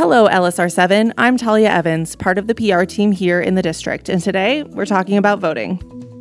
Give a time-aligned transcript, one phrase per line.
[0.00, 1.12] Hello, LSR7.
[1.18, 4.86] I'm Talia Evans, part of the PR team here in the district, and today we're
[4.86, 5.76] talking about voting.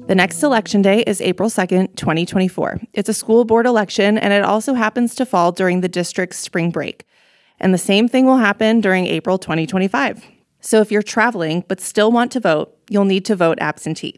[0.07, 2.81] The next election day is April 2nd, 2024.
[2.91, 6.71] It's a school board election, and it also happens to fall during the district's spring
[6.71, 7.05] break.
[7.57, 10.25] And the same thing will happen during April 2025.
[10.59, 14.17] So if you're traveling but still want to vote, you'll need to vote absentee.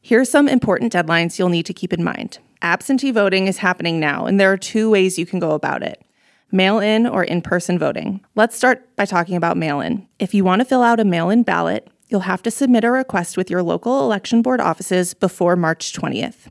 [0.00, 2.38] Here are some important deadlines you'll need to keep in mind.
[2.62, 6.02] Absentee voting is happening now, and there are two ways you can go about it
[6.52, 8.20] mail in or in person voting.
[8.34, 10.06] Let's start by talking about mail in.
[10.18, 12.90] If you want to fill out a mail in ballot, you'll have to submit a
[12.90, 16.48] request with your local election board offices before March 20th.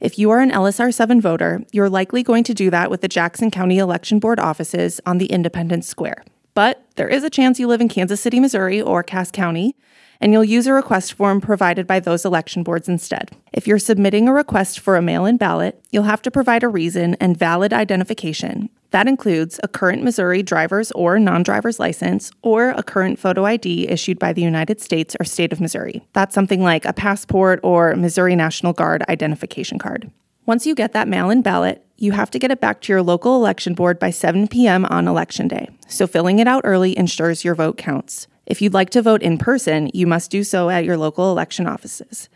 [0.00, 3.08] If you are an LSR 7 voter, you're likely going to do that with the
[3.08, 6.24] Jackson County Election Board offices on the Independence Square.
[6.58, 9.76] But there is a chance you live in Kansas City, Missouri, or Cass County,
[10.20, 13.30] and you'll use a request form provided by those election boards instead.
[13.52, 16.68] If you're submitting a request for a mail in ballot, you'll have to provide a
[16.68, 18.70] reason and valid identification.
[18.90, 23.86] That includes a current Missouri driver's or non driver's license or a current photo ID
[23.86, 26.04] issued by the United States or state of Missouri.
[26.12, 30.10] That's something like a passport or Missouri National Guard identification card.
[30.44, 33.02] Once you get that mail in ballot, you have to get it back to your
[33.02, 34.84] local election board by 7 p.m.
[34.86, 35.68] on election day.
[35.88, 38.28] So filling it out early ensures your vote counts.
[38.46, 41.66] If you'd like to vote in person, you must do so at your local election
[41.66, 42.28] offices.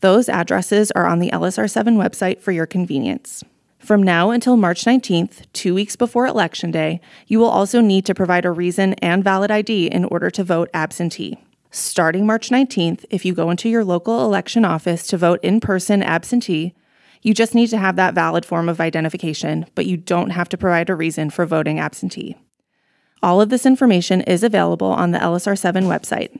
[0.00, 3.42] Those addresses are on the LSR7 website for your convenience.
[3.78, 8.14] From now until March 19th, two weeks before Election Day, you will also need to
[8.14, 11.38] provide a reason and valid ID in order to vote absentee.
[11.70, 16.02] Starting March 19th, if you go into your local election office to vote in person
[16.02, 16.74] absentee,
[17.22, 20.56] you just need to have that valid form of identification, but you don't have to
[20.56, 22.36] provide a reason for voting absentee.
[23.22, 26.38] All of this information is available on the LSR7 website.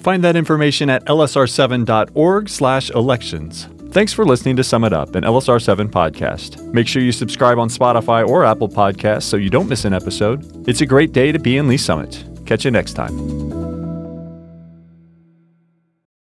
[0.00, 3.68] Find that information at lsr7.org/elections.
[3.90, 6.62] Thanks for listening to Summit Up, an LSR7 podcast.
[6.74, 10.68] Make sure you subscribe on Spotify or Apple Podcasts so you don't miss an episode.
[10.68, 12.22] It's a great day to be in Lee's Summit.
[12.44, 13.77] Catch you next time.